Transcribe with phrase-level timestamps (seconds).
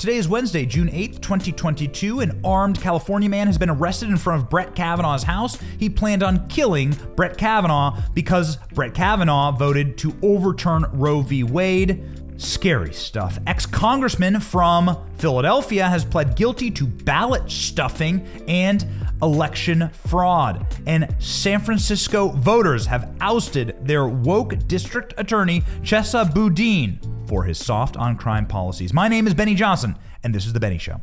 [0.00, 2.20] Today is Wednesday, June 8th, 2022.
[2.20, 5.58] An armed California man has been arrested in front of Brett Kavanaugh's house.
[5.78, 11.42] He planned on killing Brett Kavanaugh because Brett Kavanaugh voted to overturn Roe v.
[11.42, 12.02] Wade.
[12.38, 13.38] Scary stuff.
[13.46, 18.86] Ex congressman from Philadelphia has pled guilty to ballot stuffing and
[19.20, 20.66] election fraud.
[20.86, 26.98] And San Francisco voters have ousted their woke district attorney, Chesa Boudin,
[27.30, 28.92] for his soft on crime policies.
[28.92, 31.00] My name is Benny Johnson, and this is The Benny Show.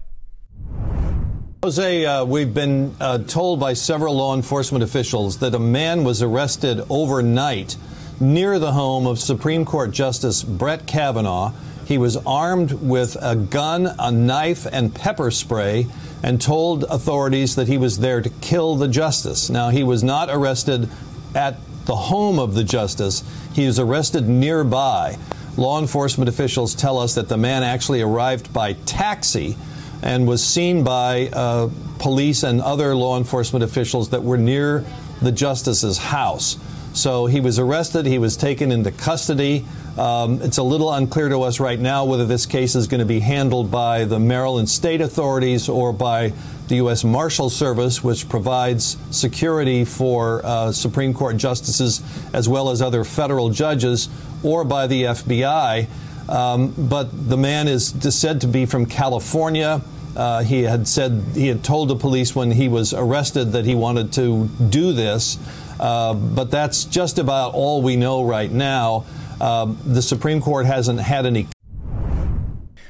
[1.63, 6.21] Jose, uh, we've been uh, told by several law enforcement officials that a man was
[6.21, 7.77] arrested overnight
[8.19, 11.54] near the home of Supreme Court Justice Brett Kavanaugh.
[11.85, 15.87] He was armed with a gun, a knife, and pepper spray
[16.23, 19.49] and told authorities that he was there to kill the justice.
[19.49, 20.89] Now, he was not arrested
[21.33, 23.23] at the home of the justice,
[23.54, 25.18] he was arrested nearby.
[25.57, 29.57] Law enforcement officials tell us that the man actually arrived by taxi
[30.04, 34.86] and was seen by uh, police and other law enforcement officials that were near
[35.22, 36.58] the justice's house.
[36.94, 39.66] So he was arrested, he was taken into custody.
[39.97, 43.05] Um, it's a little unclear to us right now whether this case is going to
[43.05, 46.33] be handled by the Maryland state authorities or by
[46.67, 47.03] the U.S.
[47.03, 53.49] Marshal Service, which provides security for uh, Supreme Court justices as well as other federal
[53.49, 54.09] judges,
[54.43, 55.87] or by the FBI.
[56.29, 59.81] Um, but the man is said to be from California.
[60.15, 63.73] Uh, he had said he had told the police when he was arrested that he
[63.73, 65.39] wanted to do this.
[65.79, 69.05] Uh, but that's just about all we know right now.
[69.39, 71.47] Uh, the Supreme Court hasn't had any.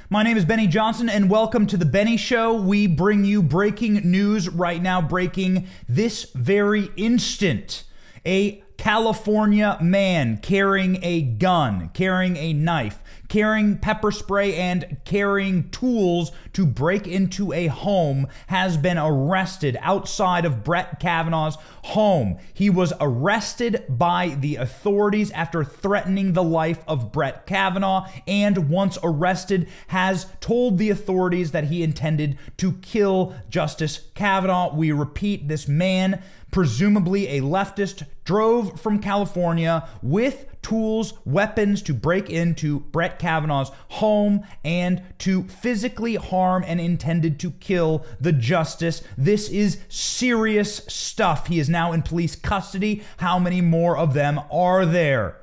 [0.09, 2.53] My name is Benny Johnson, and welcome to the Benny Show.
[2.53, 7.83] We bring you breaking news right now, breaking this very instant.
[8.25, 16.31] A California man carrying a gun, carrying a knife, carrying pepper spray and carrying tools
[16.53, 22.37] to break into a home has been arrested outside of Brett Kavanaugh's home.
[22.53, 28.97] He was arrested by the authorities after threatening the life of Brett Kavanaugh and once
[29.03, 34.73] arrested has told the authorities that he intended to kill Justice Kavanaugh.
[34.73, 42.29] We repeat, this man presumably a leftist, drove from California with tools, weapons to break
[42.29, 49.03] into Brett Kavanaugh's home and to physically harm and intended to kill the justice.
[49.17, 51.47] This is serious stuff.
[51.47, 53.03] He is now in police custody.
[53.17, 55.37] How many more of them are there?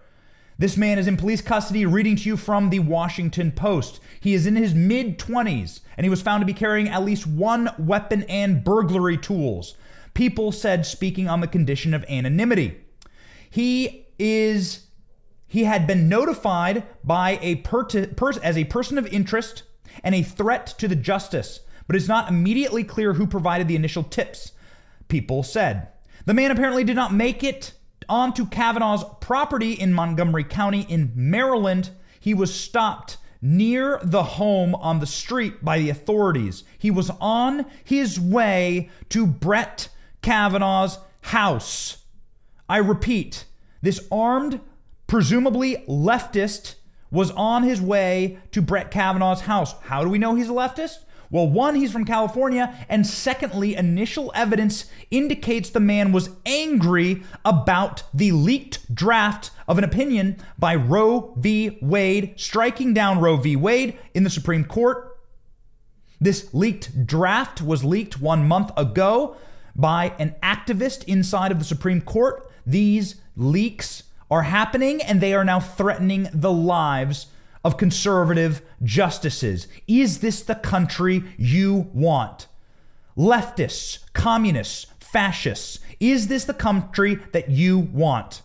[0.56, 3.98] This man is in police custody, reading to you from the Washington Post.
[4.20, 7.26] He is in his mid 20s, and he was found to be carrying at least
[7.26, 9.74] one weapon and burglary tools
[10.14, 12.80] people said speaking on the condition of anonymity.
[13.50, 14.86] He is
[15.46, 19.62] he had been notified by a per- per- as a person of interest
[20.02, 24.02] and a threat to the justice, but it's not immediately clear who provided the initial
[24.02, 24.52] tips.
[25.06, 25.88] People said
[26.24, 27.72] the man apparently did not make it
[28.08, 31.90] onto Kavanaugh's property in Montgomery County in Maryland.
[32.18, 36.64] He was stopped near the home on the street by the authorities.
[36.78, 39.88] He was on his way to Brett
[40.24, 41.98] Kavanaugh's house.
[42.68, 43.44] I repeat,
[43.82, 44.60] this armed,
[45.06, 46.76] presumably leftist,
[47.10, 49.74] was on his way to Brett Kavanaugh's house.
[49.82, 51.04] How do we know he's a leftist?
[51.30, 58.04] Well, one, he's from California, and secondly, initial evidence indicates the man was angry about
[58.14, 61.78] the leaked draft of an opinion by Roe v.
[61.82, 63.56] Wade, striking down Roe v.
[63.56, 65.18] Wade in the Supreme Court.
[66.20, 69.36] This leaked draft was leaked one month ago
[69.76, 72.50] by an activist inside of the Supreme Court.
[72.66, 77.26] These leaks are happening and they are now threatening the lives
[77.64, 79.68] of conservative justices.
[79.86, 82.46] Is this the country you want?
[83.16, 88.42] Leftists, communists, fascists, is this the country that you want?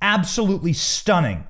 [0.00, 1.46] Absolutely stunning.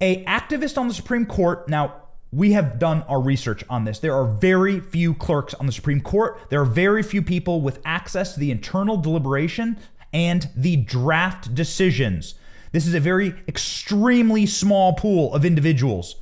[0.00, 2.01] A activist on the Supreme Court, now
[2.32, 3.98] we have done our research on this.
[3.98, 6.40] There are very few clerks on the Supreme Court.
[6.48, 9.78] There are very few people with access to the internal deliberation
[10.14, 12.34] and the draft decisions.
[12.72, 16.16] This is a very extremely small pool of individuals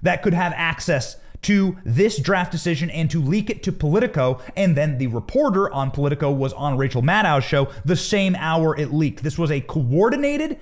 [0.00, 4.40] that could have access to this draft decision and to leak it to Politico.
[4.56, 8.92] And then the reporter on Politico was on Rachel Maddow's show the same hour it
[8.92, 9.22] leaked.
[9.22, 10.58] This was a coordinated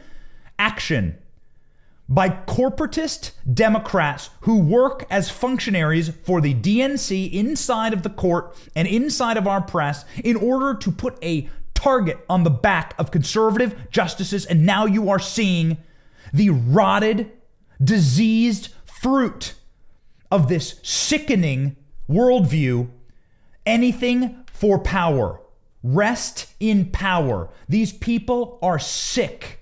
[0.58, 1.16] action
[2.10, 8.88] by corporatist Democrats who work as functionaries for the DNC inside of the court and
[8.88, 13.88] inside of our press in order to put a target on the back of conservative
[13.90, 14.44] justices.
[14.44, 15.78] And now you are seeing
[16.32, 17.30] the rotted,
[17.82, 19.54] diseased fruit
[20.30, 21.76] of this sickening
[22.08, 22.88] worldview
[23.64, 25.40] anything for power.
[25.82, 27.48] Rest in power.
[27.68, 29.59] These people are sick.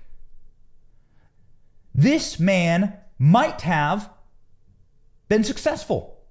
[1.99, 4.09] This man might have
[5.27, 6.23] been successful.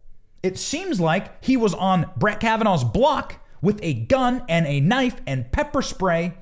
[0.42, 5.20] It seems like he was on Brett Kavanaugh's block with a gun and a knife
[5.26, 6.32] and pepper spray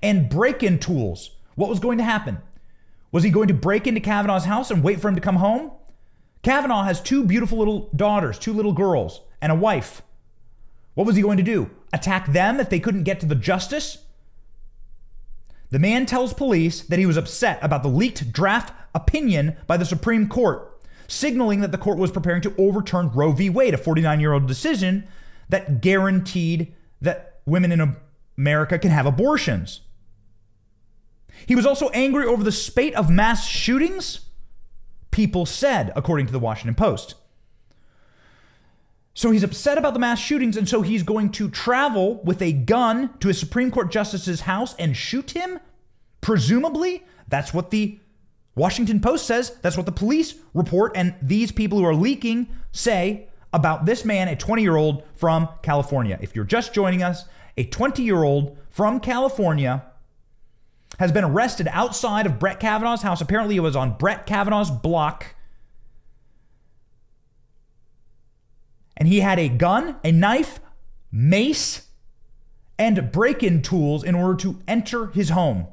[0.00, 1.30] and break in tools.
[1.56, 2.38] What was going to happen?
[3.10, 5.72] Was he going to break into Kavanaugh's house and wait for him to come home?
[6.44, 10.02] Kavanaugh has two beautiful little daughters, two little girls, and a wife.
[10.94, 11.68] What was he going to do?
[11.92, 14.04] Attack them if they couldn't get to the justice?
[15.70, 19.84] The man tells police that he was upset about the leaked draft opinion by the
[19.84, 23.50] Supreme Court, signaling that the court was preparing to overturn Roe v.
[23.50, 25.06] Wade, a 49 year old decision
[25.48, 27.96] that guaranteed that women in
[28.36, 29.80] America can have abortions.
[31.46, 34.20] He was also angry over the spate of mass shootings,
[35.10, 37.14] people said, according to the Washington Post.
[39.18, 42.52] So he's upset about the mass shootings, and so he's going to travel with a
[42.52, 45.58] gun to a Supreme Court justice's house and shoot him?
[46.20, 47.98] Presumably, that's what the
[48.54, 49.56] Washington Post says.
[49.60, 54.28] That's what the police report, and these people who are leaking say about this man,
[54.28, 56.16] a 20 year old from California.
[56.22, 57.24] If you're just joining us,
[57.56, 59.84] a 20 year old from California
[61.00, 63.20] has been arrested outside of Brett Kavanaugh's house.
[63.20, 65.34] Apparently, it was on Brett Kavanaugh's block
[68.98, 70.60] and he had a gun, a knife,
[71.10, 71.86] mace,
[72.78, 75.68] and break in tools in order to enter his home.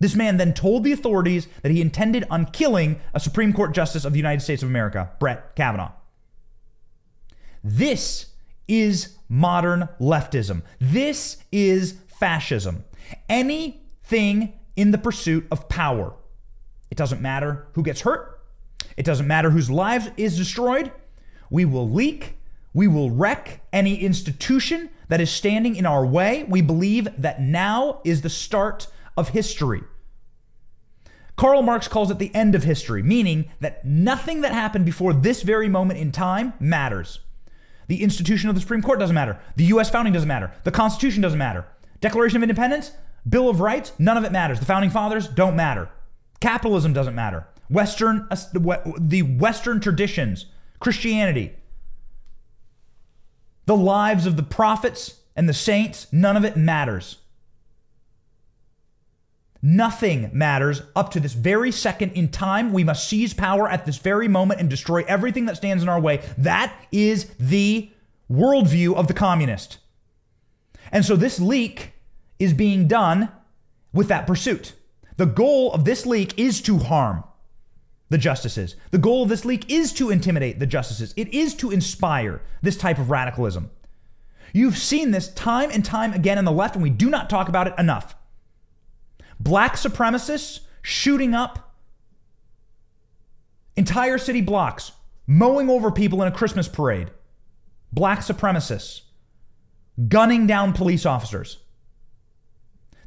[0.00, 4.04] This man then told the authorities that he intended on killing a Supreme Court Justice
[4.04, 5.92] of the United States of America, Brett Kavanaugh.
[7.62, 8.26] This
[8.68, 10.62] is modern leftism.
[10.80, 12.84] This is fascism.
[13.28, 16.14] Anything in the pursuit of power.
[16.90, 18.42] It doesn't matter who gets hurt.
[18.96, 20.92] It doesn't matter whose lives is destroyed.
[21.50, 22.36] We will leak
[22.74, 26.44] we will wreck any institution that is standing in our way.
[26.48, 29.82] We believe that now is the start of history.
[31.36, 35.42] Karl Marx calls it the end of history, meaning that nothing that happened before this
[35.42, 37.20] very moment in time matters.
[37.86, 39.38] The institution of the Supreme Court doesn't matter.
[39.56, 40.52] The US founding doesn't matter.
[40.64, 41.66] The Constitution doesn't matter.
[42.00, 42.92] Declaration of Independence,
[43.28, 44.58] Bill of Rights, none of it matters.
[44.58, 45.90] The founding fathers don't matter.
[46.40, 47.46] Capitalism doesn't matter.
[47.68, 48.36] Western uh,
[48.98, 50.46] the Western traditions,
[50.80, 51.54] Christianity,
[53.66, 57.18] the lives of the prophets and the saints, none of it matters.
[59.62, 62.72] Nothing matters up to this very second in time.
[62.72, 66.00] We must seize power at this very moment and destroy everything that stands in our
[66.00, 66.22] way.
[66.36, 67.90] That is the
[68.30, 69.78] worldview of the communist.
[70.92, 71.92] And so this leak
[72.38, 73.30] is being done
[73.92, 74.74] with that pursuit.
[75.16, 77.24] The goal of this leak is to harm
[78.14, 78.76] the justices.
[78.92, 82.76] The goal of this leak is to intimidate the justices, it is to inspire this
[82.76, 83.72] type of radicalism.
[84.52, 87.48] You've seen this time and time again in the left, and we do not talk
[87.48, 88.14] about it enough.
[89.40, 91.74] Black supremacists shooting up
[93.76, 94.92] entire city blocks,
[95.26, 97.10] mowing over people in a Christmas parade.
[97.92, 99.00] Black supremacists
[100.06, 101.58] gunning down police officers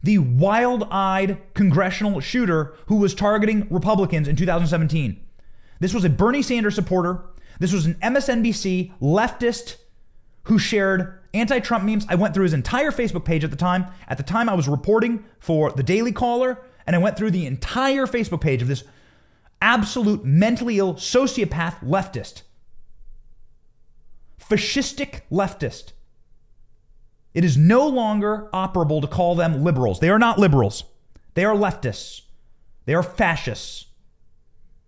[0.07, 5.21] the wild eyed congressional shooter who was targeting Republicans in 2017.
[5.81, 7.25] This was a Bernie Sanders supporter.
[7.59, 9.75] This was an MSNBC leftist
[10.43, 12.05] who shared anti Trump memes.
[12.07, 13.87] I went through his entire Facebook page at the time.
[14.07, 17.45] At the time, I was reporting for the Daily Caller, and I went through the
[17.45, 18.85] entire Facebook page of this
[19.61, 22.43] absolute mentally ill sociopath leftist,
[24.39, 25.91] fascistic leftist
[27.33, 29.99] it is no longer operable to call them liberals.
[29.99, 30.83] They are not liberals,
[31.33, 32.21] they are leftists,
[32.85, 33.85] they are fascists.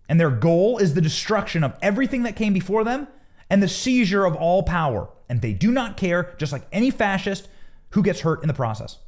[0.08, 3.06] And their goal is the destruction of everything that came before them
[3.48, 5.08] and the seizure of all power.
[5.28, 7.48] And they do not care, just like any fascist
[7.90, 8.98] who gets hurt in the process.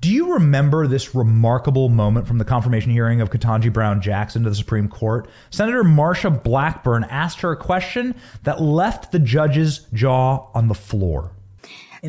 [0.00, 4.50] Do you remember this remarkable moment from the confirmation hearing of Ketanji Brown Jackson to
[4.50, 5.28] the Supreme Court?
[5.50, 8.14] Senator Marsha Blackburn asked her a question
[8.44, 11.32] that left the judge's jaw on the floor.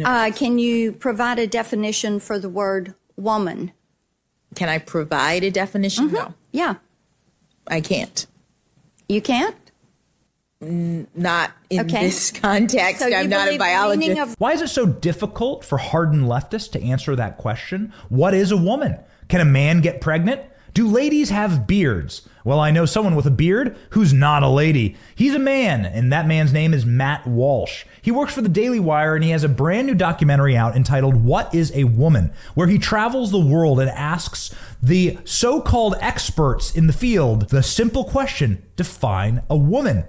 [0.06, 3.72] Uh, can you provide a definition for the word woman?
[4.56, 6.06] Can I provide a definition?
[6.06, 6.16] Mm-hmm.
[6.16, 6.34] No.
[6.52, 6.76] Yeah.
[7.68, 8.28] I can't.
[9.08, 9.56] You can't?
[10.62, 12.06] Not in Okay.
[12.08, 13.00] this context.
[13.00, 14.20] So I'm not a believe the meaning biologist.
[14.20, 17.94] of Why is it so difficult for hardened leftists to answer that question?
[18.10, 18.98] What is a woman?
[19.30, 20.42] Can a man get pregnant?
[20.74, 22.28] Do ladies have beards?
[22.44, 24.96] Well, I know someone with a beard who's not a lady.
[25.16, 27.86] He's a man, and that man's name is Matt Walsh.
[28.02, 31.16] He works for the Daily Wire, and he has a brand new documentary out entitled
[31.24, 32.32] What is a Woman?
[32.54, 37.64] where he travels the world and asks the so called experts in the field the
[37.64, 40.06] simple question define a woman.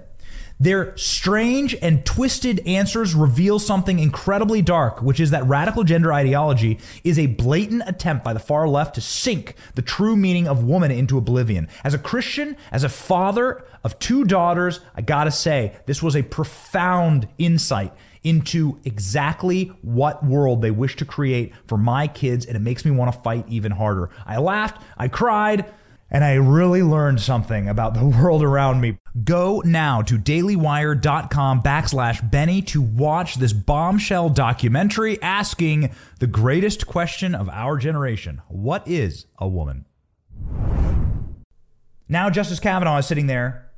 [0.61, 6.77] Their strange and twisted answers reveal something incredibly dark, which is that radical gender ideology
[7.03, 10.91] is a blatant attempt by the far left to sink the true meaning of woman
[10.91, 11.67] into oblivion.
[11.83, 16.21] As a Christian, as a father of two daughters, I gotta say, this was a
[16.21, 17.91] profound insight
[18.23, 22.91] into exactly what world they wish to create for my kids, and it makes me
[22.91, 24.11] want to fight even harder.
[24.27, 25.73] I laughed, I cried,
[26.11, 28.97] and I really learned something about the world around me.
[29.23, 37.33] Go now to dailywire.com backslash Benny to watch this bombshell documentary asking the greatest question
[37.33, 39.85] of our generation What is a woman?
[42.09, 43.71] Now, Justice Kavanaugh is sitting there.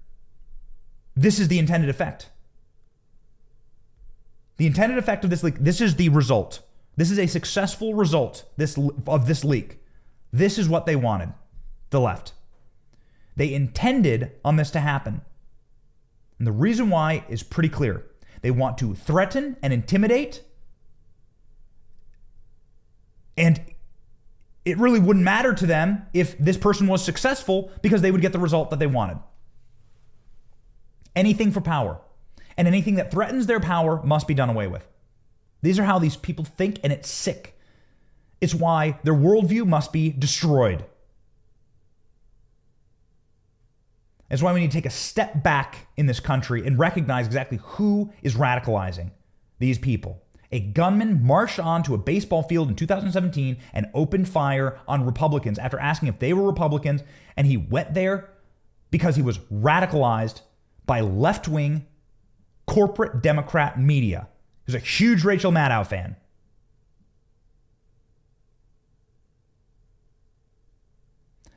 [1.16, 2.32] This is the intended effect.
[4.58, 6.62] The intended effect of this leak, this is the result.
[6.96, 9.80] This is a successful result this, of this leak.
[10.32, 11.34] This is what they wanted
[11.94, 12.34] the left.
[13.38, 15.22] They intended on this to happen.
[16.38, 18.06] And the reason why is pretty clear.
[18.42, 20.44] They want to threaten and intimidate.
[23.38, 23.62] And
[24.66, 28.34] it really wouldn't matter to them if this person was successful because they would get
[28.34, 29.20] the result that they wanted.
[31.16, 32.00] Anything for power.
[32.58, 34.88] And anything that threatens their power must be done away with.
[35.62, 37.58] These are how these people think, and it's sick.
[38.42, 40.86] It's why their worldview must be destroyed.
[44.34, 47.60] That's why we need to take a step back in this country and recognize exactly
[47.62, 49.12] who is radicalizing
[49.60, 50.24] these people.
[50.52, 55.78] A gunman marched onto a baseball field in 2017 and opened fire on Republicans after
[55.78, 57.04] asking if they were Republicans,
[57.38, 58.32] and he went there
[58.90, 60.42] because he was radicalized
[60.88, 61.86] by left wing
[62.66, 64.30] corporate Democrat media.
[64.66, 66.16] He's a huge Rachel Maddow fan.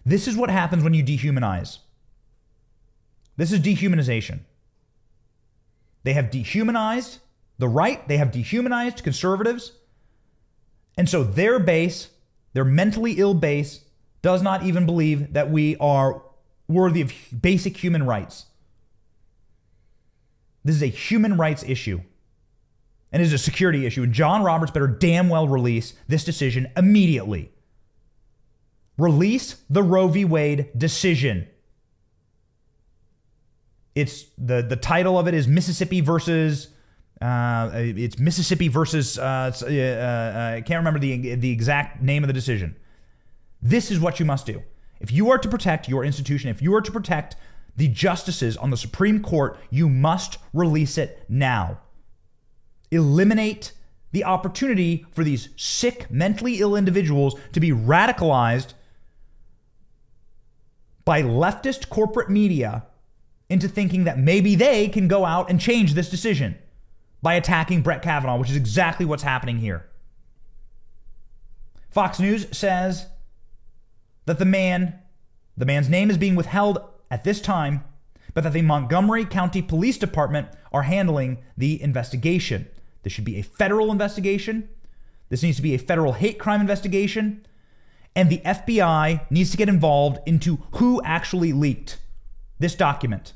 [0.04, 1.78] This is what happens when you dehumanize.
[3.36, 4.40] This is dehumanization.
[6.02, 7.18] They have dehumanized
[7.58, 9.72] the right, they have dehumanized conservatives.
[10.98, 12.10] And so their base,
[12.52, 13.80] their mentally ill base,
[14.22, 16.22] does not even believe that we are
[16.68, 18.46] worthy of basic human rights.
[20.64, 22.00] This is a human rights issue.
[23.12, 24.02] And it is a security issue.
[24.02, 27.52] And John Roberts better damn well release this decision immediately.
[28.98, 30.24] Release the Roe v.
[30.24, 31.46] Wade decision.
[33.96, 36.68] It's the the title of it is Mississippi versus.
[37.20, 39.18] Uh, it's Mississippi versus.
[39.18, 42.76] Uh, uh, uh, I can't remember the the exact name of the decision.
[43.62, 44.62] This is what you must do
[45.00, 46.50] if you are to protect your institution.
[46.50, 47.36] If you are to protect
[47.74, 51.80] the justices on the Supreme Court, you must release it now.
[52.90, 53.72] Eliminate
[54.12, 58.74] the opportunity for these sick, mentally ill individuals to be radicalized
[61.06, 62.84] by leftist corporate media
[63.48, 66.58] into thinking that maybe they can go out and change this decision
[67.22, 69.86] by attacking Brett Kavanaugh, which is exactly what's happening here.
[71.90, 73.06] Fox News says
[74.26, 74.98] that the man,
[75.56, 76.78] the man's name is being withheld
[77.10, 77.84] at this time,
[78.34, 82.68] but that the Montgomery County Police Department are handling the investigation.
[83.02, 84.68] This should be a federal investigation.
[85.28, 87.46] This needs to be a federal hate crime investigation.
[88.14, 91.98] And the FBI needs to get involved into who actually leaked
[92.58, 93.32] this document.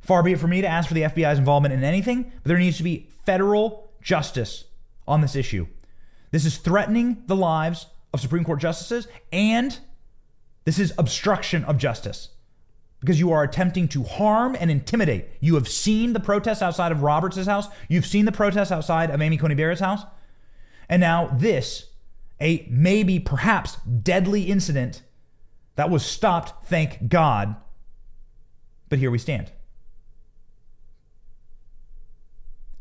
[0.00, 2.58] Far be it for me to ask for the FBI's involvement in anything, but there
[2.58, 4.64] needs to be federal justice
[5.06, 5.66] on this issue.
[6.30, 9.78] This is threatening the lives of Supreme Court justices, and
[10.64, 12.30] this is obstruction of justice
[13.00, 15.28] because you are attempting to harm and intimidate.
[15.40, 19.20] You have seen the protests outside of Roberts' house, you've seen the protests outside of
[19.22, 20.02] Amy Coney Barrett's house,
[20.88, 21.86] and now this,
[22.40, 25.02] a maybe perhaps deadly incident
[25.78, 27.54] that was stopped, thank God.
[28.88, 29.52] But here we stand.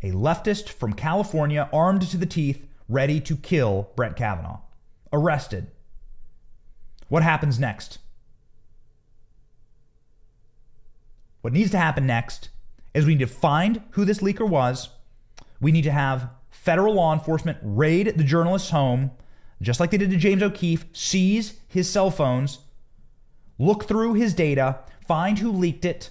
[0.01, 4.61] A leftist from California, armed to the teeth, ready to kill Brett Kavanaugh.
[5.13, 5.67] Arrested.
[7.07, 7.99] What happens next?
[11.41, 12.49] What needs to happen next
[12.95, 14.89] is we need to find who this leaker was.
[15.61, 19.11] We need to have federal law enforcement raid the journalist's home,
[19.61, 22.57] just like they did to James O'Keefe, seize his cell phones,
[23.57, 26.09] look through his data, find who leaked it,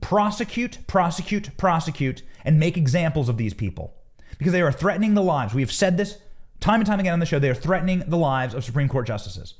[0.00, 3.94] prosecute, prosecute, prosecute, and make examples of these people
[4.38, 5.54] because they are threatening the lives.
[5.54, 6.18] We have said this
[6.60, 7.38] time and time again on the show.
[7.38, 9.54] They are threatening the lives of Supreme Court justices.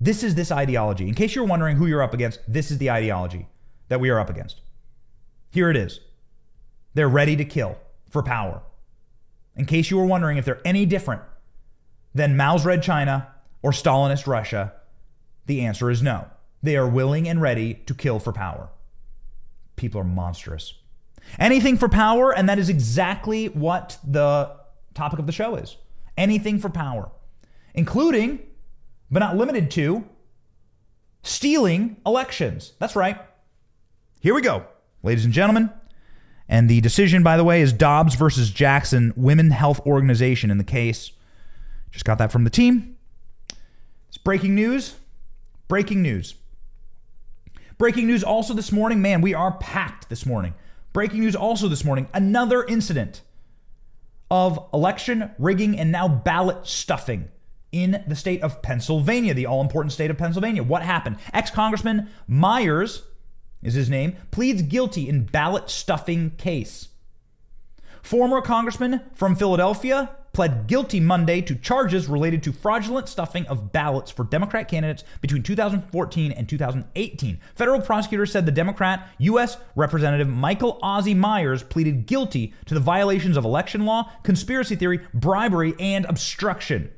[0.00, 1.08] This is this ideology.
[1.08, 3.48] In case you're wondering who you're up against, this is the ideology
[3.88, 4.60] that we are up against.
[5.50, 6.00] Here it is.
[6.94, 7.78] They're ready to kill
[8.08, 8.62] for power.
[9.56, 11.22] In case you were wondering if they're any different
[12.14, 13.28] than Mao's Red China
[13.62, 14.72] or Stalinist Russia,
[15.46, 16.26] the answer is no.
[16.62, 18.68] They are willing and ready to kill for power.
[19.76, 20.74] People are monstrous.
[21.38, 24.54] Anything for power, and that is exactly what the
[24.94, 25.76] topic of the show is.
[26.16, 27.10] Anything for power,
[27.74, 28.40] including,
[29.10, 30.04] but not limited to,
[31.22, 32.72] stealing elections.
[32.78, 33.20] That's right.
[34.20, 34.64] Here we go,
[35.02, 35.70] ladies and gentlemen.
[36.48, 40.64] And the decision, by the way, is Dobbs versus Jackson Women Health Organization in the
[40.64, 41.10] case.
[41.90, 42.96] Just got that from the team.
[44.08, 44.94] It's breaking news.
[45.68, 46.34] Breaking news.
[47.78, 49.02] Breaking news also this morning.
[49.02, 50.54] Man, we are packed this morning.
[50.92, 52.08] Breaking news also this morning.
[52.14, 53.22] Another incident
[54.30, 57.28] of election rigging and now ballot stuffing
[57.72, 60.62] in the state of Pennsylvania, the all important state of Pennsylvania.
[60.62, 61.16] What happened?
[61.32, 63.02] Ex Congressman Myers
[63.62, 66.88] is his name, pleads guilty in ballot stuffing case.
[68.02, 74.10] Former congressman from Philadelphia pled guilty Monday to charges related to fraudulent stuffing of ballots
[74.10, 77.40] for Democrat candidates between 2014 and 2018.
[77.54, 79.56] Federal prosecutors said the Democrat U.S.
[79.76, 85.74] Representative Michael Ozzie Myers pleaded guilty to the violations of election law, conspiracy theory, bribery,
[85.78, 86.90] and obstruction.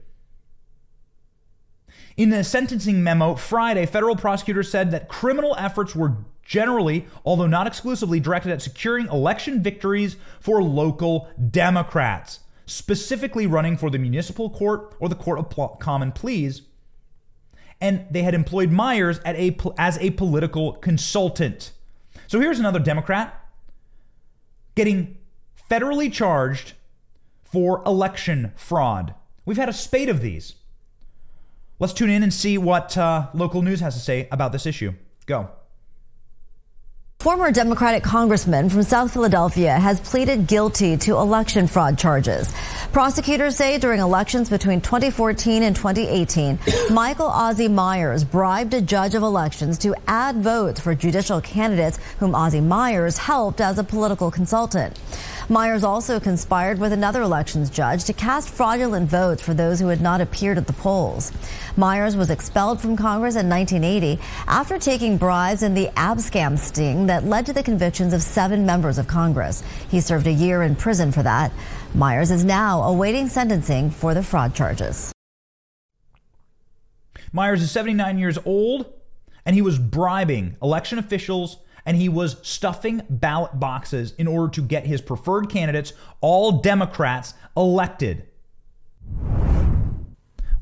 [2.17, 7.67] In a sentencing memo Friday, federal prosecutors said that criminal efforts were generally, although not
[7.67, 14.95] exclusively, directed at securing election victories for local Democrats, specifically running for the municipal court
[15.01, 16.63] or the court of common pleas.
[17.81, 21.73] And they had employed Myers a, as a political consultant.
[22.27, 23.43] So here's another Democrat
[24.75, 25.17] getting
[25.71, 26.75] federally charged
[27.45, 29.15] for election fraud.
[29.45, 30.57] We've had a spate of these.
[31.79, 34.95] Let's tune in and see what uh, local news has to say about this issue.
[35.27, 35.51] Go.
[37.21, 42.53] Former Democratic congressman from South Philadelphia has pleaded guilty to election fraud charges.
[42.93, 46.59] Prosecutors say during elections between 2014 and 2018,
[46.91, 52.35] Michael Ozzie Myers bribed a judge of elections to add votes for judicial candidates whom
[52.35, 54.97] Ozzie Myers helped as a political consultant.
[55.49, 60.01] Myers also conspired with another elections judge to cast fraudulent votes for those who had
[60.01, 61.31] not appeared at the polls.
[61.77, 67.23] Myers was expelled from Congress in 1980 after taking bribes in the abscam sting that
[67.23, 69.63] led to the convictions of seven members of Congress.
[69.89, 71.53] He served a year in prison for that.
[71.95, 75.13] Myers is now awaiting sentencing for the fraud charges.
[77.33, 78.93] Myers is 79 years old,
[79.45, 84.61] and he was bribing election officials and he was stuffing ballot boxes in order to
[84.61, 88.27] get his preferred candidates, all Democrats, elected.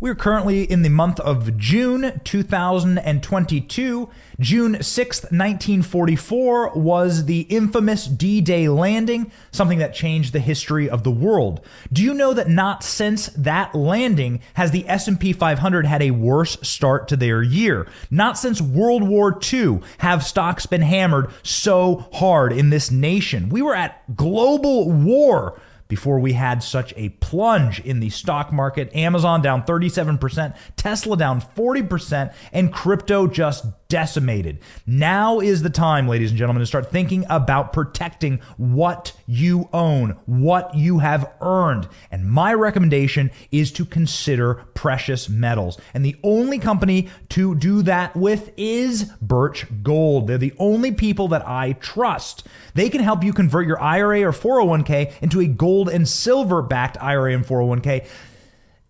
[0.05, 4.11] We're currently in the month of June 2022.
[4.39, 11.11] June 6th, 1944 was the infamous D-Day landing, something that changed the history of the
[11.11, 11.65] world.
[11.91, 16.59] Do you know that not since that landing has the S&P 500 had a worse
[16.61, 17.89] start to their year?
[18.11, 23.49] Not since World War II have stocks been hammered so hard in this nation.
[23.49, 25.59] We were at global war
[25.95, 28.93] before we had such a plunge in the stock market.
[28.97, 34.59] Amazon down 37%, Tesla down 40%, and crypto just decimated.
[34.89, 40.17] Now is the time, ladies and gentlemen, to start thinking about protecting what you own,
[40.27, 41.87] what you have earned.
[42.11, 45.79] And my recommendation is to consider precious metals.
[45.95, 50.27] And the only company to do that with is Birch Gold.
[50.27, 52.49] They're the only people that I trust.
[52.75, 57.01] They can help you convert your IRA or 401k into a gold and silver backed
[57.01, 58.09] IRA and 401k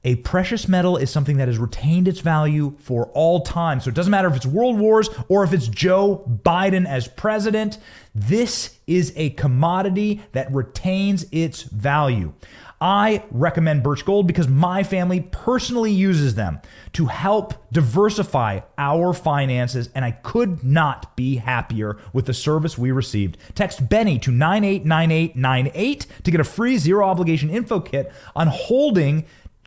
[0.04, 3.80] a precious metal is something that has retained its value for all time.
[3.80, 7.78] So it doesn't matter if it's world wars or if it's Joe Biden as president.
[8.14, 12.34] This is a commodity that retains its value.
[12.80, 16.60] I recommend Birch Gold because my family personally uses them
[16.92, 22.90] to help diversify our finances, and I could not be happier with the service we
[22.90, 23.38] received.
[23.54, 29.24] Text Benny to 989898 to get a free zero obligation info kit on holding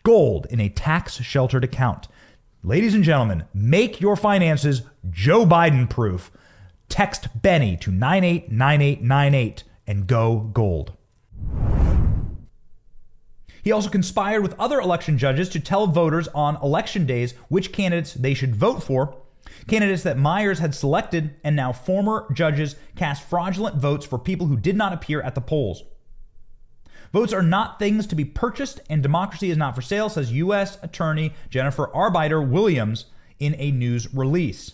[0.07, 2.07] gold in a tax sheltered account.
[2.63, 6.31] Ladies and gentlemen, make your finances Joe Biden proof.
[6.87, 10.93] Text Benny to 989898 and go gold.
[13.61, 18.13] He also conspired with other election judges to tell voters on election days which candidates
[18.13, 19.17] they should vote for.
[19.67, 24.55] Candidates that Myers had selected and now former judges cast fraudulent votes for people who
[24.55, 25.83] did not appear at the polls.
[27.13, 30.77] Votes are not things to be purchased, and democracy is not for sale, says U.S.
[30.81, 33.05] Attorney Jennifer Arbittier Williams
[33.39, 34.73] in a news release.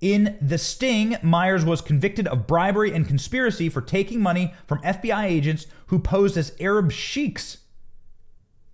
[0.00, 5.24] In the sting, Myers was convicted of bribery and conspiracy for taking money from FBI
[5.24, 7.58] agents who posed as Arab sheiks.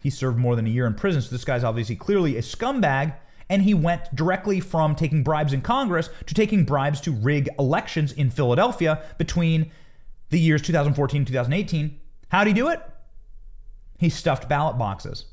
[0.03, 3.15] He served more than a year in prison, so this guy's obviously clearly a scumbag,
[3.49, 8.13] and he went directly from taking bribes in Congress to taking bribes to rig elections
[8.13, 9.71] in Philadelphia between
[10.31, 12.01] the years 2014 and 2018.
[12.31, 12.81] How'd he do it?
[13.99, 15.27] He stuffed ballot boxes.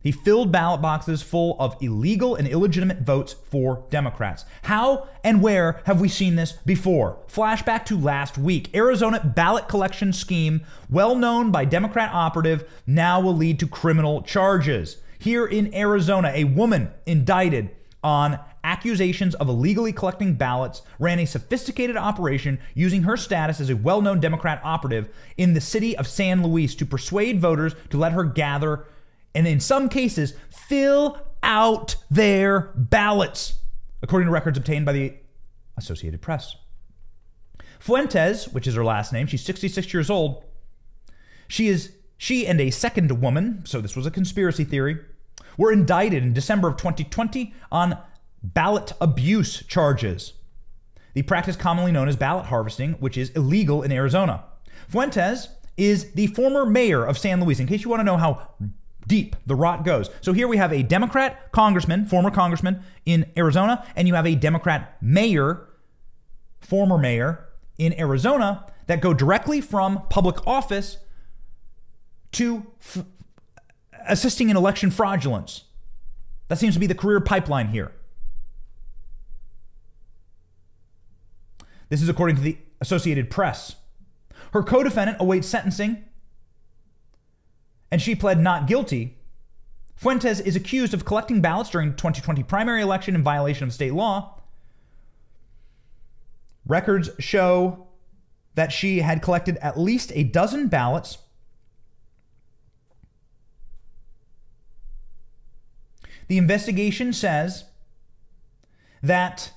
[0.00, 4.44] He filled ballot boxes full of illegal and illegitimate votes for Democrats.
[4.62, 7.18] How and where have we seen this before?
[7.26, 8.74] Flashback to last week.
[8.76, 14.98] Arizona ballot collection scheme, well known by Democrat operative, now will lead to criminal charges.
[15.18, 17.70] Here in Arizona, a woman indicted
[18.02, 23.76] on accusations of illegally collecting ballots ran a sophisticated operation using her status as a
[23.76, 28.12] well known Democrat operative in the city of San Luis to persuade voters to let
[28.12, 28.86] her gather
[29.34, 33.60] and in some cases, fill out their ballots,
[34.02, 35.14] according to records obtained by the
[35.76, 36.56] Associated Press.
[37.78, 40.44] Fuentes, which is her last name, she's 66 years old.
[41.46, 44.98] She is she and a second woman, so this was a conspiracy theory,
[45.56, 47.96] were indicted in December of 2020 on
[48.42, 50.34] ballot abuse charges.
[51.14, 54.44] The practice commonly known as ballot harvesting, which is illegal in Arizona.
[54.88, 57.60] Fuentes is the former mayor of San Luis.
[57.60, 58.48] In case you want to know how
[59.08, 60.10] deep the rot goes.
[60.20, 64.34] So here we have a Democrat congressman, former congressman in Arizona, and you have a
[64.34, 65.66] Democrat mayor,
[66.60, 67.48] former mayor
[67.78, 70.98] in Arizona, that go directly from public office
[72.32, 73.04] to f-
[74.06, 75.64] assisting in election fraudulence.
[76.48, 77.92] That seems to be the career pipeline here.
[81.88, 83.76] This is according to the Associated Press.
[84.52, 86.04] Her co defendant awaits sentencing
[87.90, 89.16] and she pled not guilty.
[89.96, 93.94] Fuentes is accused of collecting ballots during the 2020 primary election in violation of state
[93.94, 94.40] law.
[96.66, 97.88] Records show
[98.54, 101.18] that she had collected at least a dozen ballots.
[106.28, 107.64] The investigation says
[109.02, 109.52] that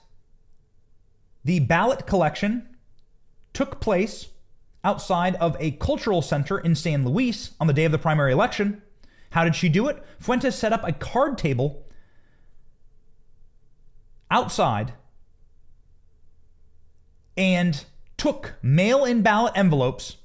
[1.43, 2.67] the ballot collection
[3.53, 4.29] took place
[4.83, 8.81] outside of a cultural center in San Luis on the day of the primary election.
[9.31, 10.03] How did she do it?
[10.19, 11.85] Fuentes set up a card table
[14.29, 14.93] outside
[17.37, 17.85] and
[18.17, 20.17] took mail in ballot envelopes,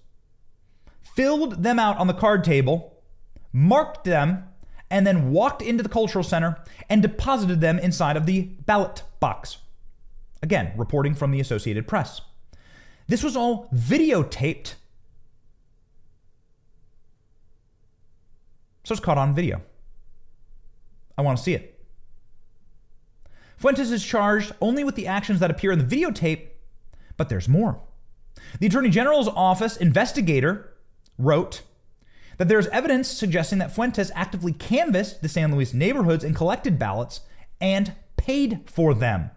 [1.14, 3.02] filled them out on the card table,
[3.52, 4.44] marked them,
[4.90, 9.58] and then walked into the cultural center and deposited them inside of the ballot box.
[10.42, 12.20] Again, reporting from the Associated Press.
[13.08, 14.74] This was all videotaped.
[18.84, 19.62] So it's caught on video.
[21.18, 21.72] I want to see it.
[23.56, 26.48] Fuentes is charged only with the actions that appear in the videotape,
[27.16, 27.80] but there's more.
[28.60, 30.74] The Attorney General's office investigator
[31.18, 31.62] wrote
[32.36, 37.20] that there's evidence suggesting that Fuentes actively canvassed the San Luis neighborhoods and collected ballots
[37.60, 39.30] and paid for them.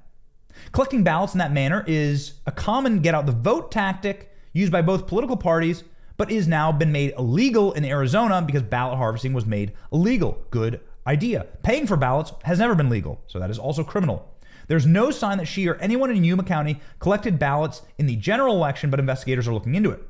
[0.71, 4.81] Collecting ballots in that manner is a common get out the vote tactic used by
[4.81, 5.83] both political parties,
[6.17, 10.45] but is now been made illegal in Arizona because ballot harvesting was made illegal.
[10.51, 11.47] Good idea.
[11.63, 14.29] Paying for ballots has never been legal, so that is also criminal.
[14.67, 18.55] There's no sign that she or anyone in Yuma County collected ballots in the general
[18.55, 20.01] election, but investigators are looking into it.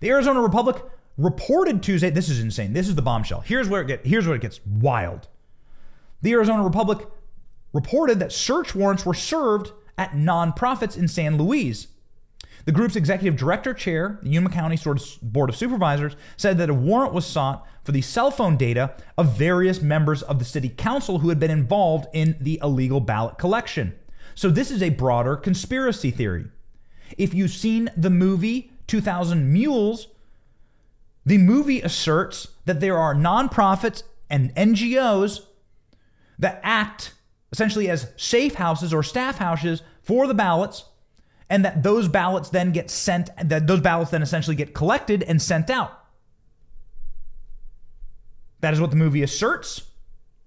[0.00, 0.76] The Arizona Republic
[1.16, 2.10] reported Tuesday.
[2.10, 2.72] This is insane.
[2.72, 3.40] This is the bombshell.
[3.40, 4.06] Here's where it get.
[4.06, 5.26] Here's where it gets wild.
[6.22, 7.08] The Arizona Republic
[7.72, 11.88] reported that search warrants were served at nonprofits in San Luis.
[12.64, 14.78] The group's executive director chair, the Yuma County
[15.22, 19.38] Board of Supervisors, said that a warrant was sought for the cell phone data of
[19.38, 23.94] various members of the city council who had been involved in the illegal ballot collection.
[24.34, 26.46] So, this is a broader conspiracy theory.
[27.16, 30.08] If you've seen the movie 2000 Mules,
[31.24, 35.46] the movie asserts that there are nonprofits and NGOs
[36.38, 37.14] that act
[37.52, 40.84] essentially as safe houses or staff houses for the ballots,
[41.50, 45.40] and that those ballots then get sent, that those ballots then essentially get collected and
[45.40, 46.04] sent out.
[48.60, 49.82] That is what the movie asserts.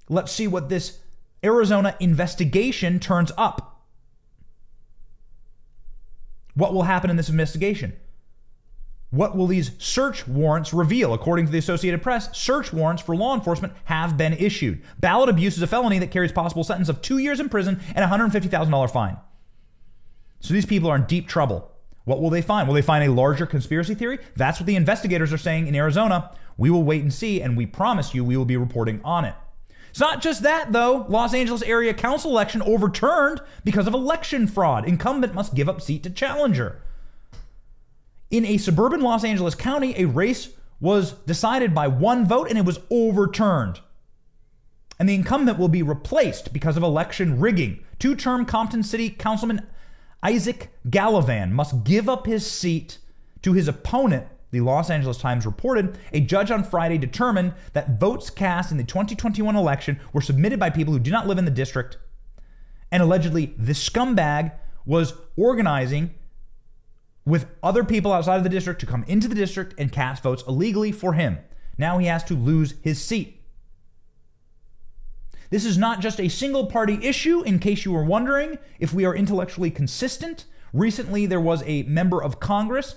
[0.09, 0.99] Let's see what this
[1.43, 3.83] Arizona investigation turns up.
[6.53, 7.93] What will happen in this investigation?
[9.11, 11.13] What will these search warrants reveal?
[11.13, 14.81] According to the Associated Press, search warrants for law enforcement have been issued.
[14.99, 18.05] Ballot abuse is a felony that carries possible sentence of two years in prison and
[18.05, 19.17] a $150,000 fine.
[20.39, 21.69] So these people are in deep trouble.
[22.05, 22.67] What will they find?
[22.67, 24.17] Will they find a larger conspiracy theory?
[24.37, 26.31] That's what the investigators are saying in Arizona.
[26.57, 29.35] We will wait and see, and we promise you we will be reporting on it.
[29.89, 31.05] It's not just that, though.
[31.09, 34.87] Los Angeles area council election overturned because of election fraud.
[34.87, 36.81] Incumbent must give up seat to challenger.
[38.31, 42.65] In a suburban Los Angeles county, a race was decided by one vote and it
[42.65, 43.81] was overturned.
[44.97, 47.83] And the incumbent will be replaced because of election rigging.
[47.99, 49.67] Two term Compton City Councilman
[50.23, 52.97] Isaac Gallivan must give up his seat
[53.41, 58.29] to his opponent the Los Angeles Times reported, a judge on Friday determined that votes
[58.29, 61.51] cast in the 2021 election were submitted by people who do not live in the
[61.51, 61.97] district.
[62.91, 64.51] And allegedly, the scumbag
[64.85, 66.13] was organizing
[67.25, 70.43] with other people outside of the district to come into the district and cast votes
[70.47, 71.37] illegally for him.
[71.77, 73.41] Now he has to lose his seat.
[75.49, 79.05] This is not just a single party issue, in case you were wondering if we
[79.05, 80.45] are intellectually consistent.
[80.71, 82.95] Recently, there was a member of Congress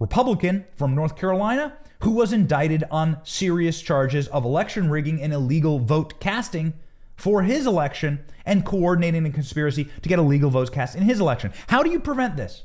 [0.00, 5.78] Republican from North Carolina who was indicted on serious charges of election rigging and illegal
[5.78, 6.74] vote casting
[7.16, 11.52] for his election and coordinating a conspiracy to get illegal votes cast in his election.
[11.68, 12.64] How do you prevent this?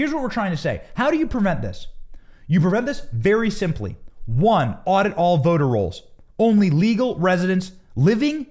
[0.00, 0.80] Here's what we're trying to say.
[0.94, 1.88] How do you prevent this?
[2.46, 3.98] You prevent this very simply.
[4.24, 6.04] One, audit all voter rolls.
[6.38, 8.46] Only legal residents living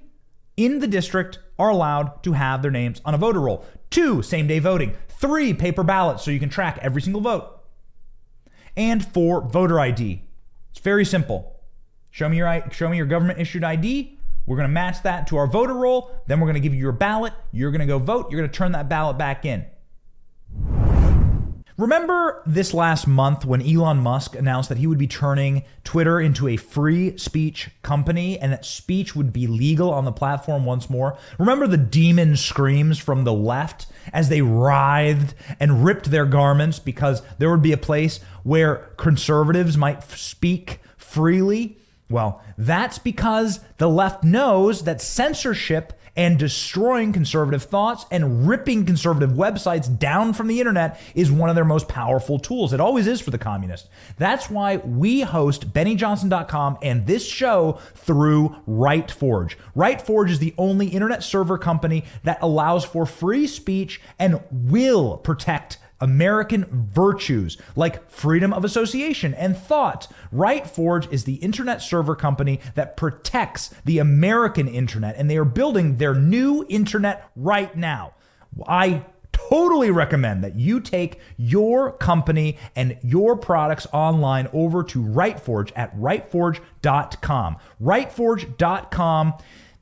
[0.57, 3.65] in the district are allowed to have their names on a voter roll.
[3.89, 4.95] Two, same day voting.
[5.07, 7.63] Three, paper ballots so you can track every single vote
[8.77, 10.21] and for voter ID.
[10.69, 11.59] It's very simple.
[12.11, 14.19] Show me your show me your government issued ID.
[14.45, 16.11] We're going to match that to our voter roll.
[16.27, 17.33] Then we're going to give you your ballot.
[17.51, 18.29] You're going to go vote.
[18.29, 19.65] You're going to turn that ballot back in.
[21.79, 26.49] Remember this last month when Elon Musk announced that he would be turning Twitter into
[26.49, 31.17] a free speech company and that speech would be legal on the platform once more?
[31.37, 37.21] Remember the demon screams from the left as they writhed and ripped their garments because
[37.37, 41.77] there would be a place where conservatives might speak freely?
[42.09, 49.31] Well, that's because the left knows that censorship and destroying conservative thoughts and ripping conservative
[49.31, 52.73] websites down from the internet is one of their most powerful tools.
[52.73, 53.89] It always is for the communists.
[54.17, 59.55] That's why we host BennyJohnson.com and this show through RightForge.
[59.75, 65.77] RightForge is the only internet server company that allows for free speech and will protect
[66.01, 70.07] American virtues like freedom of association and thought.
[70.33, 75.97] RightForge is the internet server company that protects the American internet, and they are building
[75.97, 78.13] their new internet right now.
[78.67, 85.71] I totally recommend that you take your company and your products online over to RightForge
[85.75, 87.57] at rightforge.com.
[87.81, 89.33] RightForge.com,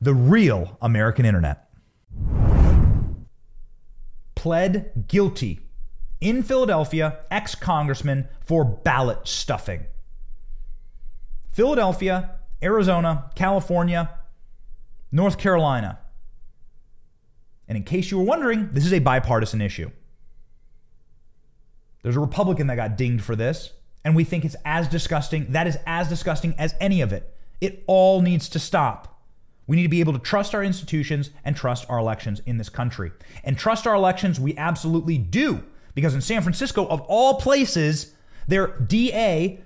[0.01, 1.63] the real American internet.
[4.35, 5.66] Pled guilty
[6.21, 9.85] in Philadelphia, ex congressman for ballot stuffing.
[11.51, 14.11] Philadelphia, Arizona, California,
[15.11, 15.99] North Carolina.
[17.67, 19.91] And in case you were wondering, this is a bipartisan issue.
[22.03, 23.73] There's a Republican that got dinged for this,
[24.05, 25.51] and we think it's as disgusting.
[25.51, 27.35] That is as disgusting as any of it.
[27.59, 29.19] It all needs to stop.
[29.65, 32.69] We need to be able to trust our institutions and trust our elections in this
[32.69, 33.11] country.
[33.43, 35.63] And trust our elections, we absolutely do.
[35.97, 38.13] Because in San Francisco, of all places,
[38.47, 39.59] their DA,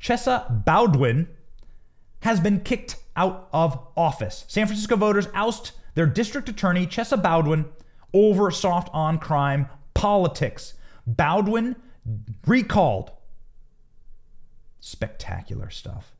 [0.00, 1.28] Chesa Boudin,
[2.20, 4.46] has been kicked out of office.
[4.48, 7.66] San Francisco voters oust their district attorney, Chesa Boudin,
[8.14, 10.72] over soft on crime politics.
[11.06, 11.76] Boudin
[12.46, 13.10] recalled.
[14.80, 16.12] Spectacular stuff.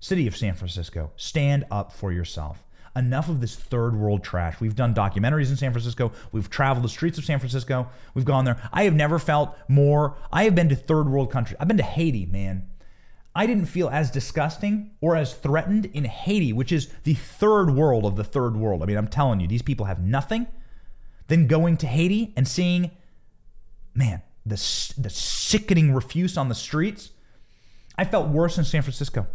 [0.00, 2.62] City of San Francisco, stand up for yourself
[2.98, 4.60] enough of this third world trash.
[4.60, 6.12] We've done documentaries in San Francisco.
[6.32, 7.88] We've traveled the streets of San Francisco.
[8.14, 8.60] We've gone there.
[8.72, 10.16] I have never felt more.
[10.32, 11.56] I have been to third world countries.
[11.60, 12.68] I've been to Haiti, man.
[13.34, 18.04] I didn't feel as disgusting or as threatened in Haiti, which is the third world
[18.04, 18.82] of the third world.
[18.82, 20.48] I mean, I'm telling you, these people have nothing.
[21.28, 22.90] Then going to Haiti and seeing,
[23.94, 24.56] man, the,
[24.98, 27.10] the sickening refuse on the streets.
[27.96, 29.26] I felt worse in San Francisco.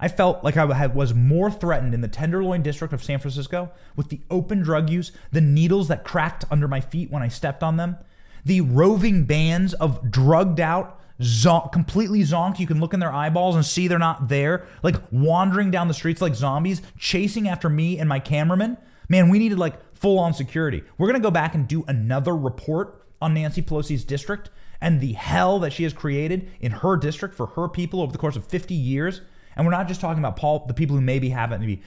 [0.00, 4.08] I felt like I was more threatened in the Tenderloin district of San Francisco with
[4.08, 7.76] the open drug use, the needles that cracked under my feet when I stepped on
[7.76, 7.96] them,
[8.44, 12.60] the roving bands of drugged out, zonk, completely zonked.
[12.60, 15.94] You can look in their eyeballs and see they're not there, like wandering down the
[15.94, 18.76] streets like zombies, chasing after me and my cameraman.
[19.08, 20.84] Man, we needed like full on security.
[20.96, 25.14] We're going to go back and do another report on Nancy Pelosi's district and the
[25.14, 28.46] hell that she has created in her district for her people over the course of
[28.46, 29.22] 50 years.
[29.58, 31.82] And we're not just talking about Paul, the people who maybe happen to be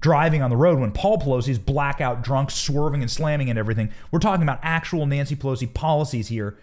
[0.00, 3.90] driving on the road when Paul Pelosi is blackout drunk, swerving and slamming and everything.
[4.10, 6.56] We're talking about actual Nancy Pelosi policies here.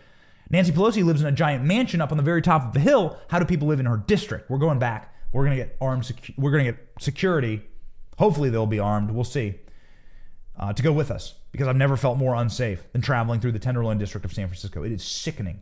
[0.49, 3.19] Nancy Pelosi lives in a giant mansion up on the very top of the hill.
[3.27, 4.49] How do people live in her district?
[4.49, 5.13] We're going back.
[5.31, 6.03] We're going to get armed.
[6.03, 7.61] Secu- we're going to get security
[8.17, 9.11] Hopefully, they'll be armed.
[9.11, 9.55] We'll see.
[10.57, 13.59] Uh, to go with us because I've never felt more unsafe than traveling through the
[13.59, 14.83] Tenderloin district of San Francisco.
[14.83, 15.61] It is sickening.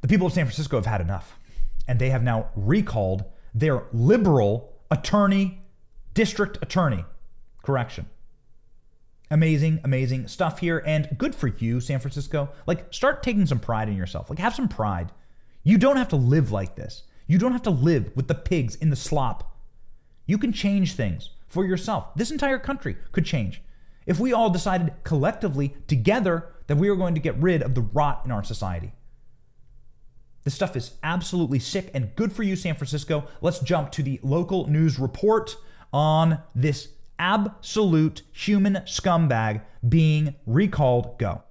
[0.00, 1.37] The people of San Francisco have had enough,
[1.88, 3.24] and they have now recalled
[3.54, 5.62] their liberal attorney,
[6.14, 7.04] district attorney.
[7.62, 8.06] Correction.
[9.30, 12.50] Amazing, amazing stuff here, and good for you, San Francisco.
[12.66, 14.30] Like, start taking some pride in yourself.
[14.30, 15.12] Like, have some pride.
[15.64, 17.02] You don't have to live like this.
[17.26, 19.56] You don't have to live with the pigs in the slop.
[20.24, 22.14] You can change things for yourself.
[22.14, 23.62] This entire country could change
[24.08, 27.82] if we all decided collectively, together, that we are going to get rid of the
[27.82, 28.92] rot in our society.
[30.44, 33.26] This stuff is absolutely sick and good for you, San Francisco.
[33.40, 35.56] Let's jump to the local news report
[35.92, 41.18] on this absolute human scumbag being recalled.
[41.18, 41.42] Go.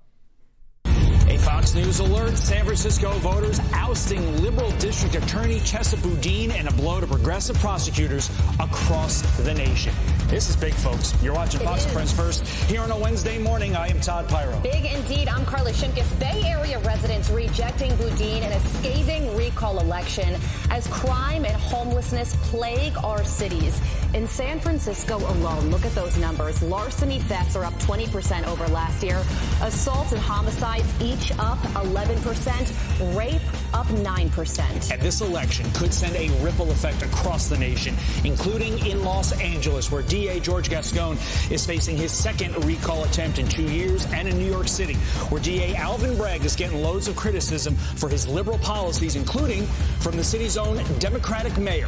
[1.29, 6.73] A Fox News alert San Francisco voters ousting liberal district attorney Chesa Boudin and a
[6.73, 8.29] blow to progressive prosecutors
[8.61, 9.93] across the nation.
[10.27, 11.13] This is big, folks.
[11.23, 12.45] You're watching Fox Friends First.
[12.69, 14.59] Here on a Wednesday morning, I am Todd Piro.
[14.59, 15.29] Big indeed.
[15.29, 16.19] I'm Carley Shimkus.
[16.19, 20.35] Bay Area residents rejecting Boudin in a scathing recall election
[20.69, 23.79] as crime and homelessness plague our cities.
[24.13, 26.61] In San Francisco alone, look at those numbers.
[26.61, 29.23] Larceny thefts are up 20% over last year.
[29.61, 33.15] Assaults and homicides each up 11%.
[33.17, 33.41] Rape
[33.73, 34.91] up 9%.
[34.91, 39.91] And this election could send a ripple effect across the nation, including in Los Angeles,
[39.91, 41.15] where DA George Gascon
[41.51, 44.95] is facing his second recall attempt in two years, and in New York City,
[45.29, 49.67] where DA Alvin Bragg is getting loads of criticism for his liberal policies, including
[49.99, 51.87] from the city's own Democratic mayor.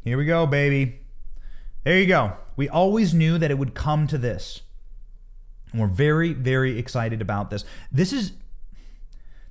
[0.00, 1.00] Here we go, baby.
[1.84, 2.32] There you go.
[2.56, 4.62] We always knew that it would come to this.
[5.70, 7.66] And we're very, very excited about this.
[7.90, 8.32] This is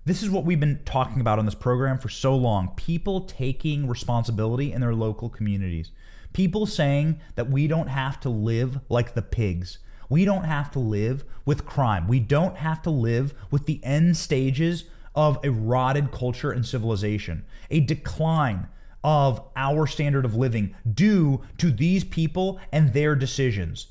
[0.04, 2.70] this is what we've been talking about on this program for so long.
[2.76, 5.92] People taking responsibility in their local communities.
[6.34, 9.78] People saying that we don't have to live like the pigs.
[10.10, 12.08] We don't have to live with crime.
[12.08, 17.46] We don't have to live with the end stages of a rotted culture and civilization,
[17.70, 18.68] a decline
[19.04, 23.88] of our standard of living due to these people and their decisions.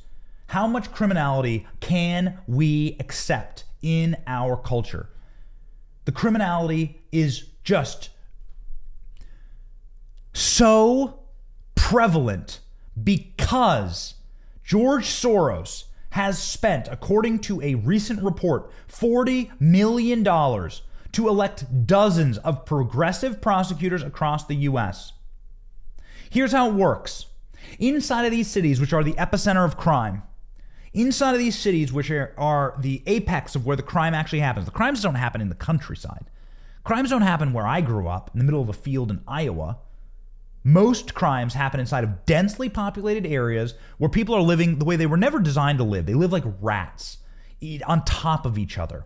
[0.49, 5.09] How much criminality can we accept in our culture?
[6.11, 8.11] The criminality is just
[10.33, 11.21] so
[11.77, 12.59] prevalent
[13.01, 14.15] because
[14.65, 22.67] George Soros has spent, according to a recent report, $40 million to elect dozens of
[22.67, 25.13] progressive prosecutors across the U.S.
[26.29, 27.27] Here's how it works
[27.79, 30.25] inside of these cities, which are the epicenter of crime,
[30.93, 34.67] inside of these cities, which are, are, the apex of where the crime actually happens,
[34.67, 36.27] the crimes don't happen in the countryside.
[36.85, 39.79] Crimes don't happen where I grew up, in the middle of a field in Iowa.
[40.65, 45.07] Most crimes happen inside of densely populated areas where people are living the way they
[45.07, 46.07] were never designed to live.
[46.07, 47.19] They live like rats,
[47.87, 49.05] on top of each other.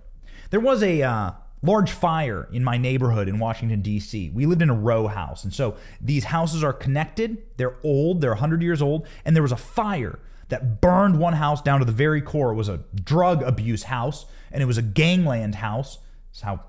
[0.51, 4.31] There was a uh, large fire in my neighborhood in Washington, D.C.
[4.31, 5.45] We lived in a row house.
[5.45, 7.43] And so these houses are connected.
[7.57, 9.07] They're old, they're 100 years old.
[9.25, 10.19] And there was a fire
[10.49, 12.53] that burned one house down to the very core.
[12.53, 15.99] It was a drug abuse house, and it was a gangland house.
[16.31, 16.61] That's how,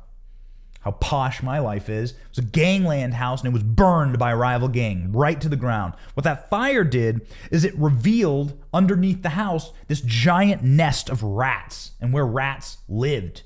[0.82, 2.12] how posh my life is.
[2.12, 5.50] It was a gangland house, and it was burned by a rival gang right to
[5.50, 5.94] the ground.
[6.14, 11.92] What that fire did is it revealed underneath the house this giant nest of rats
[12.00, 13.44] and where rats lived.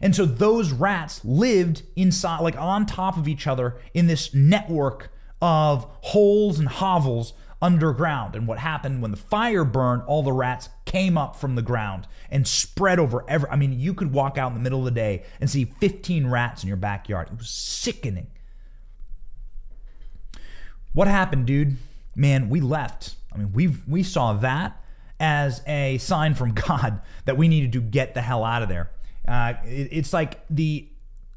[0.00, 5.10] And so those rats lived inside, like on top of each other in this network
[5.40, 7.32] of holes and hovels
[7.64, 8.36] underground.
[8.36, 12.06] And what happened when the fire burned, all the rats came up from the ground
[12.30, 13.48] and spread over every.
[13.48, 16.26] I mean, you could walk out in the middle of the day and see 15
[16.26, 17.28] rats in your backyard.
[17.32, 18.26] It was sickening.
[20.92, 21.76] What happened, dude?
[22.14, 23.16] Man, we left.
[23.32, 24.80] I mean, we we saw that
[25.18, 28.90] as a sign from God that we needed to get the hell out of there.
[29.26, 30.86] Uh, it, it's like the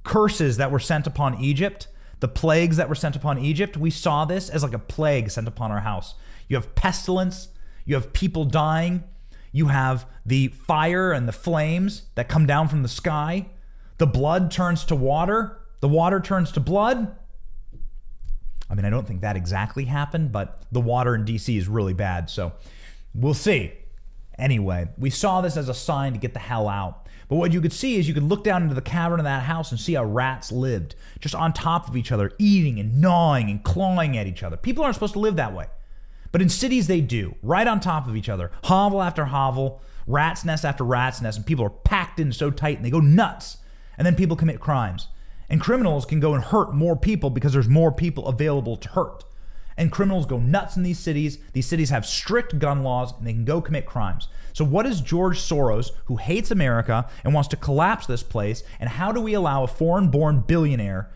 [0.04, 1.88] curses that were sent upon Egypt,
[2.20, 3.78] the plagues that were sent upon Egypt.
[3.78, 6.16] We saw this as like a plague sent upon our house.
[6.48, 7.50] You have pestilence,
[7.86, 9.04] you have people dying,
[9.52, 13.48] you have the fire and the flames that come down from the sky.
[13.98, 17.16] The blood turns to water, the water turns to blood.
[18.70, 21.94] I mean, I don't think that exactly happened, but the water in DC is really
[21.94, 22.30] bad.
[22.30, 22.54] So
[23.16, 23.72] we'll see.
[24.38, 27.07] Anyway, we saw this as a sign to get the hell out.
[27.30, 29.44] But what you could see is you could look down into the cavern of that
[29.44, 33.50] house and see how rats lived, just on top of each other, eating and gnawing
[33.50, 34.56] and clawing at each other.
[34.56, 35.66] People aren't supposed to live that way.
[36.32, 40.46] But in cities, they do, right on top of each other, hovel after hovel, rat's
[40.46, 43.58] nest after rat's nest, and people are packed in so tight and they go nuts.
[43.98, 45.08] And then people commit crimes.
[45.50, 49.24] And criminals can go and hurt more people because there's more people available to hurt.
[49.78, 51.38] And criminals go nuts in these cities.
[51.54, 54.28] These cities have strict gun laws and they can go commit crimes.
[54.54, 58.90] So, what is George Soros, who hates America and wants to collapse this place, and
[58.90, 61.10] how do we allow a foreign born billionaire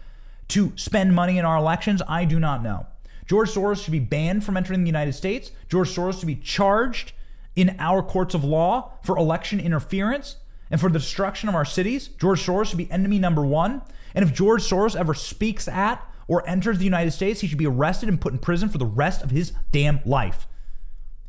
[0.49, 2.01] to spend money in our elections?
[2.07, 2.85] I do not know.
[3.27, 5.51] George Soros should be banned from entering the United States.
[5.69, 7.13] George Soros should be charged
[7.55, 10.37] in our courts of law for election interference
[10.69, 12.09] and for the destruction of our cities.
[12.19, 13.81] George Soros should be enemy number one.
[14.13, 17.67] And if George Soros ever speaks at or enters the United States, he should be
[17.67, 20.47] arrested and put in prison for the rest of his damn life.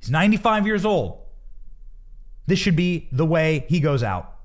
[0.00, 1.20] He's 95 years old.
[2.46, 4.36] This should be the way he goes out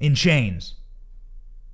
[0.00, 0.74] in chains,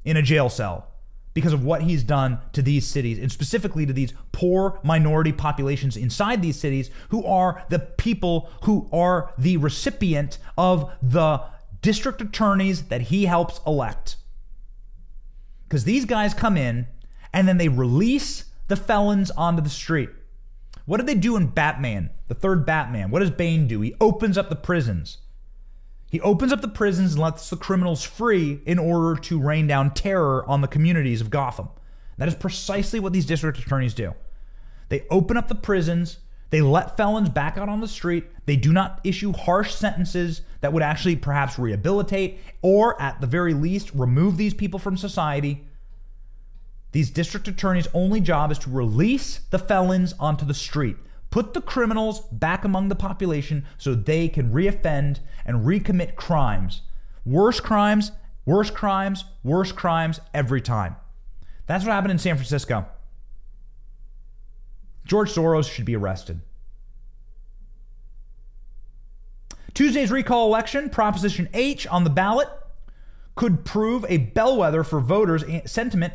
[0.04, 0.86] in a jail cell,
[1.32, 5.96] because of what he's done to these cities, and specifically to these poor minority populations
[5.96, 11.40] inside these cities who are the people who are the recipient of the
[11.80, 14.16] district attorneys that he helps elect.
[15.68, 16.86] Because these guys come in
[17.32, 20.08] and then they release the felons onto the street.
[20.86, 23.10] What did they do in Batman, the third Batman?
[23.10, 23.82] What does Bane do?
[23.82, 25.18] He opens up the prisons.
[26.10, 29.92] He opens up the prisons and lets the criminals free in order to rain down
[29.92, 31.68] terror on the communities of Gotham.
[32.16, 34.14] That is precisely what these district attorneys do.
[34.88, 36.18] They open up the prisons,
[36.50, 40.72] they let felons back out on the street, they do not issue harsh sentences that
[40.72, 45.64] would actually perhaps rehabilitate or, at the very least, remove these people from society.
[46.92, 50.96] These district attorneys' only job is to release the felons onto the street,
[51.30, 56.82] put the criminals back among the population so they can reoffend and recommit crimes.
[57.26, 58.12] Worse crimes,
[58.46, 60.96] worse crimes, worse crimes every time.
[61.66, 62.86] That's what happened in San Francisco.
[65.08, 66.40] George Soros should be arrested.
[69.74, 72.48] Tuesday's recall election, Proposition H on the ballot,
[73.34, 76.12] could prove a bellwether for voters' sentiment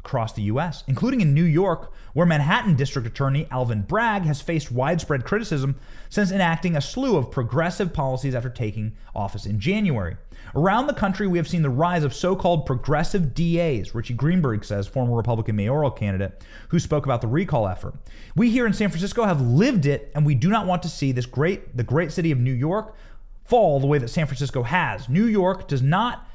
[0.00, 4.72] across the U.S., including in New York, where Manhattan District Attorney Alvin Bragg has faced
[4.72, 5.76] widespread criticism
[6.08, 10.16] since enacting a slew of progressive policies after taking office in January.
[10.54, 14.64] Around the country, we have seen the rise of so called progressive DAs, Richie Greenberg
[14.64, 17.94] says, former Republican mayoral candidate, who spoke about the recall effort.
[18.34, 21.12] We here in San Francisco have lived it, and we do not want to see
[21.12, 22.96] this great, the great city of New York
[23.44, 25.10] fall the way that San Francisco has.
[25.10, 26.26] New York does not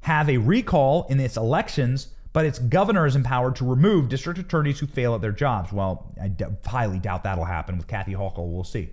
[0.00, 4.80] have a recall in its elections but its governor is empowered to remove district attorneys
[4.80, 5.72] who fail at their jobs.
[5.72, 8.52] Well, I d- highly doubt that'll happen with Kathy Hochul.
[8.52, 8.90] We'll see.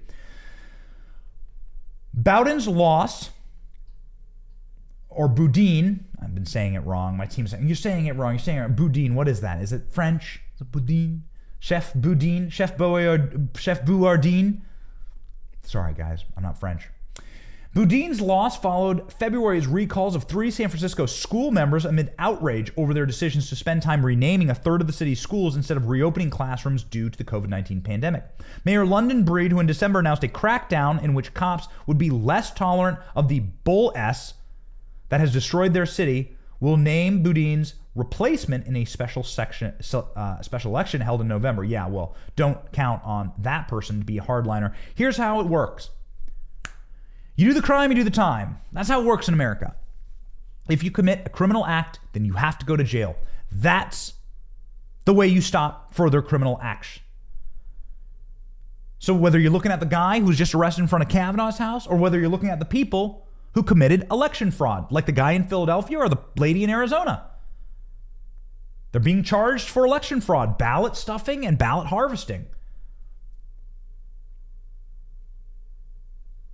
[2.14, 3.32] Bowden's loss,
[5.10, 7.18] or Boudin, I've been saying it wrong.
[7.18, 8.34] My team's saying, You're saying it wrong.
[8.34, 8.74] You're saying it wrong.
[8.76, 9.60] Boudin, what is that?
[9.62, 10.42] Is it French?
[10.54, 11.24] Is it Boudin?
[11.60, 12.52] Chef Boudin?
[12.52, 14.62] Chef Boyard, Chef Bouardine?
[15.64, 16.26] Sorry, guys.
[16.38, 16.90] I'm not French.
[17.74, 23.06] Boudin's loss followed February's recalls of three San Francisco school members amid outrage over their
[23.06, 26.84] decisions to spend time renaming a third of the city's schools instead of reopening classrooms
[26.84, 28.26] due to the COVID 19 pandemic.
[28.66, 32.54] Mayor London Breed, who in December announced a crackdown in which cops would be less
[32.54, 34.34] tolerant of the bull S
[35.08, 40.72] that has destroyed their city, will name Boudin's replacement in a special section, uh, special
[40.72, 41.64] election held in November.
[41.64, 44.74] Yeah, well, don't count on that person to be a hardliner.
[44.94, 45.90] Here's how it works.
[47.36, 48.60] You do the crime, you do the time.
[48.72, 49.76] That's how it works in America.
[50.70, 53.16] If you commit a criminal act, then you have to go to jail.
[53.52, 54.14] That's
[55.06, 57.00] the way you stop further criminal acts.
[59.00, 61.88] So whether you're looking at the guy who's just arrested in front of Kavanaugh's house,
[61.88, 65.48] or whether you're looking at the people who committed election fraud, like the guy in
[65.48, 67.26] Philadelphia or the lady in Arizona.
[68.92, 72.46] They're being charged for election fraud, ballot stuffing, and ballot harvesting.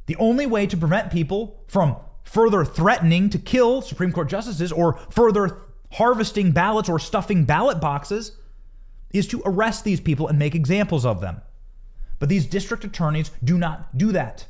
[0.07, 4.97] The only way to prevent people from further threatening to kill Supreme Court justices or
[5.09, 5.61] further
[5.93, 8.33] harvesting ballots or stuffing ballot boxes
[9.11, 11.41] is to arrest these people and make examples of them.
[12.19, 14.47] But these district attorneys do not do that.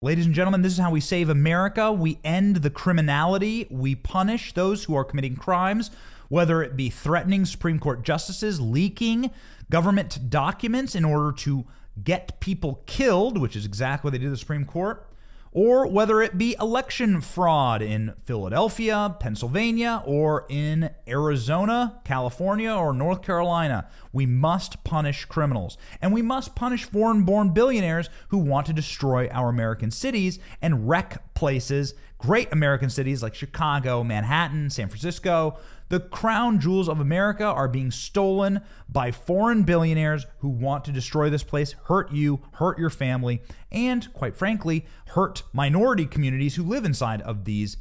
[0.00, 1.90] Ladies and gentlemen, this is how we save America.
[1.90, 3.66] We end the criminality.
[3.68, 5.90] We punish those who are committing crimes,
[6.28, 9.30] whether it be threatening Supreme Court justices, leaking
[9.70, 11.64] government documents in order to
[12.04, 15.04] get people killed, which is exactly what they did to the Supreme Court,
[15.50, 23.22] or whether it be election fraud in Philadelphia, Pennsylvania, or in Arizona, California, or North
[23.22, 23.88] Carolina.
[24.12, 25.78] We must punish criminals.
[26.02, 30.88] And we must punish foreign born billionaires who want to destroy our American cities and
[30.88, 35.58] wreck places, great American cities like Chicago, Manhattan, San Francisco,
[35.88, 41.30] the crown jewels of America are being stolen by foreign billionaires who want to destroy
[41.30, 46.84] this place, hurt you, hurt your family, and quite frankly, hurt minority communities who live
[46.84, 47.78] inside of these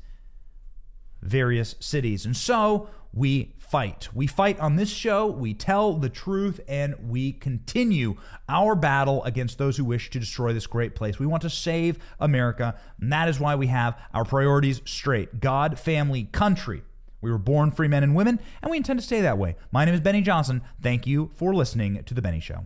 [1.21, 2.25] various cities.
[2.25, 4.09] And so we fight.
[4.13, 8.15] We fight on this show, we tell the truth, and we continue
[8.47, 11.19] our battle against those who wish to destroy this great place.
[11.19, 15.77] We want to save America, and that is why we have our priorities straight God,
[15.77, 16.83] family, country.
[17.21, 19.55] We were born free men and women, and we intend to stay that way.
[19.71, 20.61] My name is Benny Johnson.
[20.81, 22.65] Thank you for listening to The Benny Show.